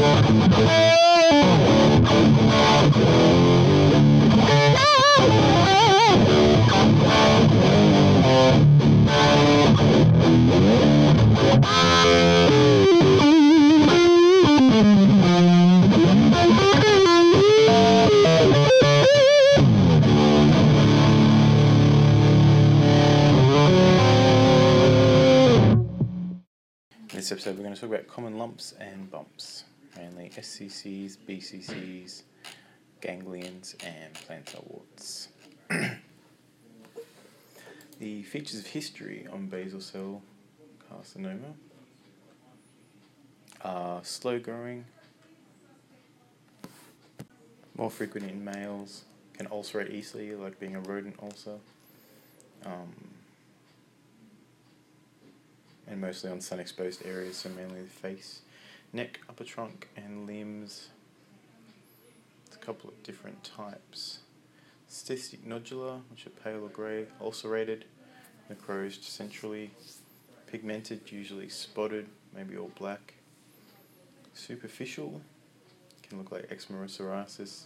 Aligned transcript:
In 0.00 0.06
this 27.12 27.32
episode, 27.32 27.56
we're 27.58 27.64
going 27.64 27.74
to 27.74 27.80
talk 27.80 27.90
about 27.90 28.06
common 28.08 28.38
lumps 28.38 28.72
and 28.80 29.10
bumps, 29.10 29.64
mainly 29.96 30.30
SCCs, 30.30 31.16
BCCs, 31.28 32.22
ganglions, 33.00 33.74
and 33.84 34.14
plantar 34.14 34.64
warts. 34.66 35.28
the 37.98 38.22
features 38.22 38.58
of 38.58 38.66
history 38.66 39.26
on 39.32 39.46
basal 39.46 39.80
cell 39.80 40.22
carcinoma 40.90 41.54
are 43.62 44.02
slow 44.04 44.38
growing, 44.38 44.84
more 47.76 47.90
frequent 47.90 48.30
in 48.30 48.44
males, 48.44 49.04
can 49.34 49.46
ulcerate 49.50 49.90
easily, 49.90 50.34
like 50.34 50.58
being 50.60 50.76
a 50.76 50.80
rodent 50.80 51.16
ulcer. 51.22 51.56
Um, 52.64 52.92
and 55.86 56.00
mostly 56.00 56.30
on 56.30 56.40
sun 56.40 56.60
exposed 56.60 57.04
areas, 57.04 57.36
so 57.38 57.48
mainly 57.50 57.80
the 57.80 57.88
face, 57.88 58.42
neck, 58.92 59.20
upper 59.28 59.44
trunk, 59.44 59.88
and 59.96 60.26
limbs. 60.26 60.88
It's 62.46 62.56
a 62.56 62.58
couple 62.58 62.90
of 62.90 63.02
different 63.02 63.42
types. 63.44 64.20
Cystic 64.88 65.40
nodular, 65.46 66.00
which 66.10 66.26
are 66.26 66.30
pale 66.30 66.64
or 66.64 66.68
grey, 66.68 67.06
ulcerated, 67.20 67.84
necrosed 68.48 69.04
centrally, 69.04 69.70
pigmented, 70.46 71.12
usually 71.12 71.48
spotted, 71.48 72.06
maybe 72.34 72.56
all 72.56 72.72
black. 72.76 73.14
Superficial, 74.34 75.20
can 76.02 76.18
look 76.18 76.32
like 76.32 76.48
eczema 76.50 76.80
or 76.80 76.86
psoriasis. 76.86 77.62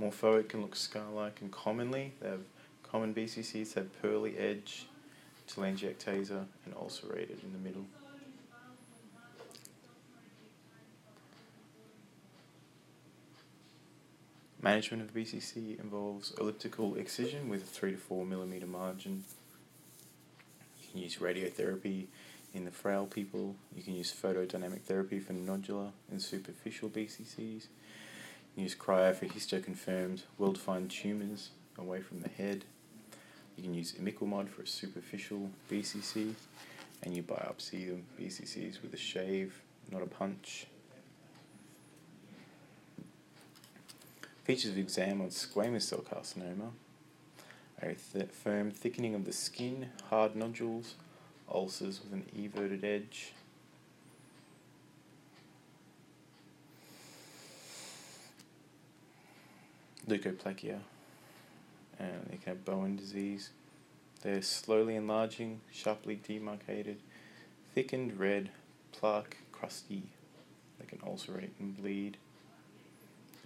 Morphoid 0.00 0.48
can 0.48 0.62
look 0.62 0.74
scar 0.74 1.10
like, 1.12 1.40
and 1.40 1.52
commonly, 1.52 2.14
they 2.20 2.28
have 2.28 2.40
common 2.82 3.14
BCCs 3.14 3.74
have 3.74 4.02
pearly 4.02 4.36
edge 4.38 4.86
telangiectasia, 5.48 6.44
and 6.64 6.74
ulcerated 6.76 7.40
in 7.42 7.52
the 7.52 7.58
middle. 7.58 7.84
Management 14.68 15.02
of 15.02 15.14
BCC 15.14 15.80
involves 15.80 16.34
elliptical 16.38 16.94
excision 16.96 17.48
with 17.48 17.62
a 17.62 17.64
3 17.64 17.92
to 17.92 17.96
4 17.96 18.26
millimeter 18.26 18.66
margin. 18.66 19.24
You 20.82 20.88
can 20.92 21.00
use 21.00 21.16
radiotherapy 21.16 22.08
in 22.52 22.66
the 22.66 22.70
frail 22.70 23.06
people. 23.06 23.56
You 23.74 23.82
can 23.82 23.94
use 23.94 24.12
photodynamic 24.12 24.82
therapy 24.82 25.20
for 25.20 25.32
nodular 25.32 25.92
and 26.10 26.20
superficial 26.20 26.90
BCCs. 26.90 27.68
Use 28.56 28.74
cryo 28.74 29.14
for 29.16 29.24
histoconfirmed, 29.24 30.24
well 30.36 30.52
defined 30.52 30.90
tumours 30.90 31.48
away 31.78 32.02
from 32.02 32.20
the 32.20 32.28
head. 32.28 32.66
You 33.56 33.62
can 33.62 33.72
use 33.72 33.92
imiquimod 33.92 34.50
for 34.50 34.60
a 34.60 34.66
superficial 34.66 35.48
BCC, 35.72 36.34
and 37.02 37.16
you 37.16 37.22
biopsy 37.22 37.88
the 37.88 38.22
BCCs 38.22 38.82
with 38.82 38.92
a 38.92 38.98
shave, 38.98 39.62
not 39.90 40.02
a 40.02 40.06
punch. 40.06 40.66
Features 44.48 44.70
of 44.70 44.78
exam 44.78 45.20
on 45.20 45.28
squamous 45.28 45.82
cell 45.82 45.98
carcinoma 45.98 46.70
are 47.82 47.90
a 47.90 47.94
th- 47.94 48.30
firm 48.30 48.70
thickening 48.70 49.14
of 49.14 49.26
the 49.26 49.32
skin, 49.32 49.90
hard 50.08 50.34
nodules, 50.34 50.94
ulcers 51.52 52.00
with 52.02 52.14
an 52.14 52.24
everted 52.34 52.82
edge. 52.82 53.34
Leukoplakia, 60.08 60.78
and 61.98 62.26
they 62.30 62.38
can 62.38 62.54
have 62.54 62.64
Bowen 62.64 62.96
disease. 62.96 63.50
They're 64.22 64.40
slowly 64.40 64.96
enlarging, 64.96 65.60
sharply 65.70 66.22
demarcated, 66.26 67.00
thickened 67.74 68.18
red, 68.18 68.48
plaque, 68.92 69.36
crusty. 69.52 70.04
They 70.80 70.86
can 70.86 71.00
ulcerate 71.06 71.52
and 71.60 71.76
bleed. 71.76 72.16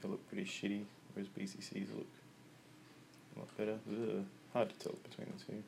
They 0.00 0.08
look 0.08 0.26
pretty 0.28 0.44
shitty, 0.44 0.84
whereas 1.14 1.28
BCCs 1.28 1.86
look 1.96 2.06
a 3.36 3.38
lot 3.38 3.56
better. 3.56 3.78
Ugh, 3.90 4.24
hard 4.52 4.70
to 4.70 4.76
tell 4.76 4.94
between 5.08 5.32
the 5.36 5.44
two. 5.44 5.62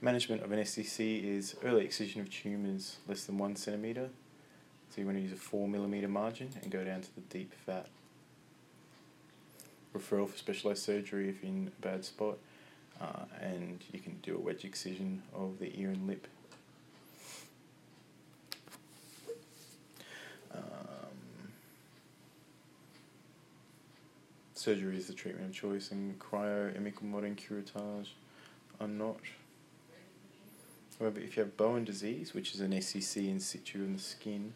Management 0.00 0.42
of 0.42 0.52
an 0.52 0.58
SCC 0.60 1.24
is 1.24 1.56
early 1.64 1.84
excision 1.84 2.20
of 2.20 2.30
tumours 2.30 2.96
less 3.08 3.24
than 3.24 3.38
one 3.38 3.56
centimetre. 3.56 4.10
So 4.90 5.00
you 5.00 5.06
want 5.06 5.18
to 5.18 5.22
use 5.22 5.32
a 5.32 5.36
four 5.36 5.66
millimetre 5.66 6.08
margin 6.08 6.50
and 6.62 6.70
go 6.70 6.84
down 6.84 7.00
to 7.00 7.14
the 7.14 7.22
deep 7.22 7.52
fat 7.64 7.88
referral 9.96 10.28
for 10.28 10.36
specialised 10.36 10.84
surgery 10.84 11.28
if 11.28 11.42
in 11.42 11.72
a 11.78 11.82
bad 11.82 12.04
spot, 12.04 12.38
uh, 13.00 13.24
and 13.40 13.82
you 13.92 13.98
can 13.98 14.18
do 14.22 14.36
a 14.36 14.38
wedge 14.38 14.64
excision 14.64 15.22
of 15.34 15.58
the 15.58 15.72
ear 15.80 15.90
and 15.90 16.06
lip. 16.06 16.26
Um, 20.54 20.60
surgery 24.66 24.96
is 24.96 25.06
the 25.06 25.12
treatment 25.12 25.46
of 25.46 25.54
choice, 25.54 25.92
and 25.92 26.18
cryo, 26.18 26.76
imiquimod, 26.76 27.24
and 27.24 27.36
curettage 27.36 28.08
are 28.80 28.88
not. 28.88 29.20
However, 30.98 31.20
if 31.20 31.36
you 31.36 31.44
have 31.44 31.56
Bowen 31.56 31.84
disease, 31.84 32.34
which 32.34 32.52
is 32.52 32.60
an 32.60 32.72
SCC 32.72 33.30
in 33.30 33.38
situ 33.38 33.84
in 33.84 33.92
the 33.92 34.02
skin, 34.02 34.54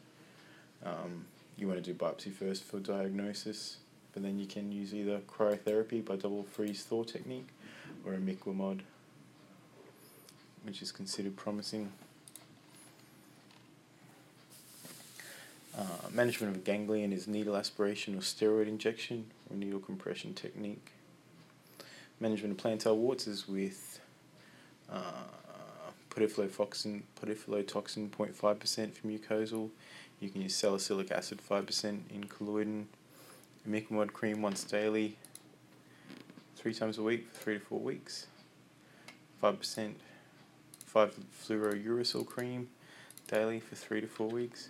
um, 0.84 1.26
you 1.56 1.68
want 1.68 1.84
to 1.84 1.92
do 1.92 1.96
biopsy 1.96 2.32
first 2.32 2.64
for 2.64 2.80
diagnosis 2.80 3.76
but 4.12 4.24
then 4.24 4.40
you 4.40 4.46
can 4.46 4.72
use 4.72 4.92
either 4.92 5.20
cryotherapy 5.20 6.04
by 6.04 6.16
double 6.16 6.42
freeze 6.42 6.82
thaw 6.82 7.04
technique 7.04 7.46
or 8.04 8.12
imiquimod, 8.12 8.80
which 10.64 10.82
is 10.82 10.90
considered 10.90 11.36
promising. 11.36 11.92
Uh, 15.78 15.84
management 16.12 16.56
of 16.56 16.64
ganglion 16.64 17.12
is 17.12 17.28
needle 17.28 17.56
aspiration 17.56 18.16
or 18.16 18.20
steroid 18.20 18.66
injection 18.66 19.26
needle 19.54 19.80
compression 19.80 20.34
technique. 20.34 20.92
Management 22.18 22.58
of 22.58 22.64
plantar 22.64 22.94
warts 22.94 23.26
is 23.26 23.48
with 23.48 24.00
uh, 24.90 25.00
podophyllotoxin, 26.10 27.02
podophyllotoxin 27.20 28.10
0.5% 28.10 28.92
for 28.92 29.06
mucosal. 29.06 29.70
You 30.20 30.28
can 30.28 30.42
use 30.42 30.54
salicylic 30.54 31.10
acid 31.10 31.40
5% 31.48 32.00
in 32.10 32.24
collodion 32.24 32.86
imiquimod 33.68 34.12
cream 34.12 34.42
once 34.42 34.64
daily, 34.64 35.16
three 36.56 36.74
times 36.74 36.98
a 36.98 37.02
week 37.02 37.28
for 37.30 37.42
three 37.42 37.58
to 37.58 37.64
four 37.64 37.80
weeks. 37.80 38.26
Five 39.40 39.58
percent, 39.58 39.98
five 40.84 41.14
fluorouracil 41.42 42.26
cream 42.26 42.68
daily 43.28 43.60
for 43.60 43.74
three 43.74 44.00
to 44.00 44.06
four 44.06 44.28
weeks. 44.28 44.68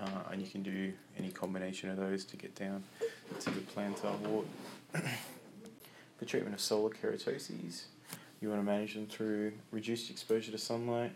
Uh, 0.00 0.32
and 0.32 0.40
you 0.40 0.48
can 0.48 0.62
do 0.62 0.92
any 1.18 1.30
combination 1.30 1.90
of 1.90 1.96
those 1.96 2.24
to 2.24 2.36
get 2.36 2.54
down 2.54 2.82
to 3.40 3.50
the 3.50 3.60
plantar 3.60 4.16
wart. 4.20 4.46
for 6.18 6.24
treatment 6.24 6.54
of 6.54 6.60
solar 6.60 6.90
keratoses, 6.90 7.82
you 8.40 8.48
want 8.48 8.60
to 8.60 8.64
manage 8.64 8.94
them 8.94 9.06
through 9.06 9.52
reduced 9.70 10.10
exposure 10.10 10.50
to 10.50 10.58
sunlight, 10.58 11.12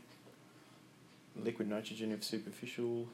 liquid 1.36 1.68
nitrogen 1.68 2.12
if 2.12 2.22
superficial, 2.22 3.06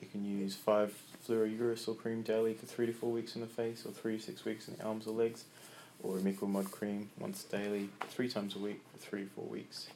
you 0.00 0.06
can 0.12 0.24
use 0.24 0.54
five 0.54 0.94
fluorouracil 1.26 1.96
cream 1.96 2.22
daily 2.22 2.54
for 2.54 2.66
three 2.66 2.86
to 2.86 2.92
four 2.92 3.10
weeks 3.10 3.34
in 3.34 3.40
the 3.40 3.46
face, 3.46 3.84
or 3.84 3.92
three 3.92 4.18
to 4.18 4.22
six 4.22 4.44
weeks 4.44 4.68
in 4.68 4.76
the 4.76 4.84
arms 4.84 5.06
or 5.06 5.12
legs, 5.12 5.44
or 6.02 6.16
imiquimod 6.16 6.70
cream 6.70 7.10
once 7.18 7.42
daily, 7.44 7.88
three 8.08 8.28
times 8.28 8.54
a 8.54 8.58
week 8.58 8.80
for 8.92 8.98
three 8.98 9.24
to 9.24 9.30
four 9.30 9.44
weeks. 9.46 9.88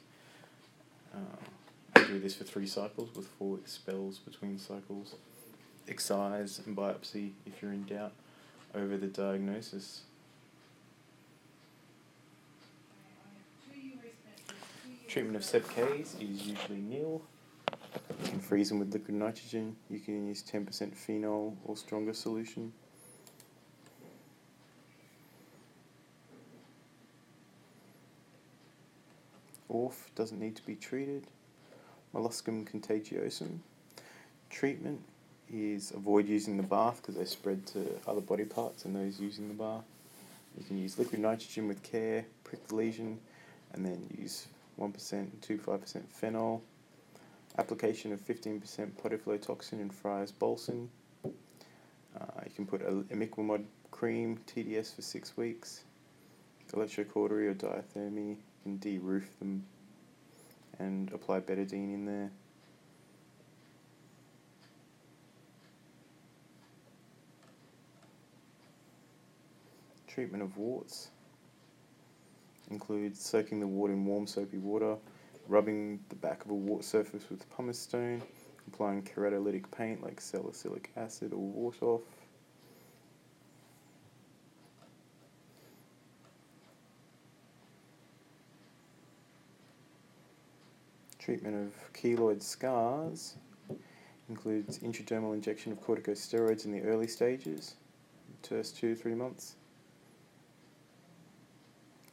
Uh, 1.13 1.17
do 2.13 2.19
this 2.19 2.35
for 2.35 2.43
three 2.43 2.67
cycles 2.67 3.09
with 3.15 3.25
four 3.25 3.55
week 3.55 3.67
spells 3.67 4.19
between 4.19 4.59
cycles. 4.59 5.15
Excise 5.87 6.61
and 6.65 6.77
biopsy 6.77 7.31
if 7.47 7.61
you're 7.61 7.73
in 7.73 7.83
doubt 7.85 8.11
over 8.75 8.97
the 8.97 9.07
diagnosis. 9.07 10.01
Treatment 15.07 15.35
of 15.35 15.41
SEPCAs 15.41 16.21
is 16.21 16.47
usually 16.47 16.79
nil. 16.79 17.21
You 18.23 18.29
can 18.29 18.39
freeze 18.39 18.69
them 18.69 18.79
with 18.79 18.93
liquid 18.93 19.15
nitrogen. 19.15 19.75
You 19.89 19.99
can 19.99 20.27
use 20.27 20.43
10% 20.43 20.95
phenol 20.95 21.57
or 21.65 21.75
stronger 21.75 22.13
solution. 22.13 22.73
ORF 29.67 30.11
doesn't 30.15 30.39
need 30.39 30.55
to 30.55 30.65
be 30.65 30.75
treated. 30.75 31.25
Molluscum 32.13 32.69
contagiosum. 32.69 33.59
Treatment 34.49 35.01
is 35.51 35.91
avoid 35.91 36.27
using 36.27 36.57
the 36.57 36.63
bath 36.63 36.97
because 37.01 37.15
they 37.15 37.25
spread 37.25 37.65
to 37.67 37.99
other 38.07 38.21
body 38.21 38.45
parts 38.45 38.85
and 38.85 38.95
those 38.95 39.19
using 39.19 39.47
the 39.47 39.53
bath. 39.53 39.83
You 40.57 40.63
can 40.63 40.77
use 40.77 40.99
liquid 40.99 41.21
nitrogen 41.21 41.67
with 41.67 41.81
care, 41.81 42.25
prick 42.43 42.67
the 42.67 42.75
lesion, 42.75 43.19
and 43.73 43.83
then 43.83 44.07
use 44.17 44.47
1% 44.79 45.41
to 45.41 45.57
5% 45.57 46.03
phenol. 46.09 46.61
Application 47.57 48.13
of 48.13 48.19
15% 48.25 48.61
podophyllotoxin 49.01 49.73
and 49.73 49.93
Friar's 49.93 50.31
Balsam. 50.31 50.89
Uh, 51.25 51.29
you 52.45 52.51
can 52.55 52.65
put 52.65 52.81
a 52.81 52.91
imiquimod 53.13 53.63
cream, 53.91 54.39
TDS 54.47 54.95
for 54.95 55.01
six 55.01 55.35
weeks. 55.35 55.83
Electrocautery 56.71 57.47
or 57.47 57.53
diathermy, 57.53 58.37
can 58.63 58.77
de-roof 58.77 59.29
them 59.39 59.63
and 60.79 61.11
apply 61.13 61.39
betadine 61.39 61.93
in 61.93 62.05
there. 62.05 62.31
Treatment 70.07 70.43
of 70.43 70.57
warts 70.57 71.09
includes 72.69 73.19
soaking 73.19 73.59
the 73.59 73.67
wart 73.67 73.91
in 73.91 74.05
warm 74.05 74.27
soapy 74.27 74.57
water, 74.57 74.95
rubbing 75.47 75.99
the 76.09 76.15
back 76.15 76.45
of 76.45 76.51
a 76.51 76.53
wart 76.53 76.83
surface 76.83 77.23
with 77.29 77.49
pumice 77.55 77.79
stone, 77.79 78.21
applying 78.67 79.01
keratolytic 79.01 79.65
paint 79.71 80.03
like 80.03 80.21
salicylic 80.21 80.91
acid 80.95 81.33
or 81.33 81.71
Wartoff. 81.71 82.01
Treatment 91.23 91.55
of 91.55 91.93
keloid 91.93 92.41
scars 92.43 93.35
includes 94.27 94.79
intradermal 94.79 95.33
injection 95.33 95.71
of 95.71 95.79
corticosteroids 95.79 96.65
in 96.65 96.71
the 96.73 96.81
early 96.81 97.07
stages, 97.07 97.75
first 98.41 98.75
two 98.75 98.93
to 98.93 99.01
three 99.01 99.15
months. 99.15 99.55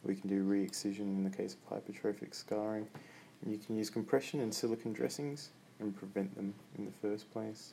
We 0.05 0.15
can 0.15 0.31
do 0.31 0.43
re-excision 0.43 1.09
in 1.09 1.25
the 1.25 1.37
case 1.37 1.57
of 1.57 1.69
hypertrophic 1.69 2.33
scarring. 2.33 2.87
And 3.43 3.51
you 3.51 3.59
can 3.59 3.77
use 3.77 3.91
compression 3.91 4.41
and 4.43 4.55
silicone 4.55 4.93
dressings 4.93 5.51
and 5.81 5.97
prevent 5.97 6.33
them 6.37 6.55
in 6.79 6.85
the 6.85 6.93
first 7.03 7.33
place. 7.33 7.73